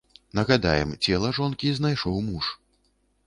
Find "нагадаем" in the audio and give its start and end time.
0.37-0.93